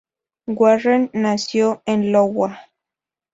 [0.47, 2.59] Warren nació en Iowa.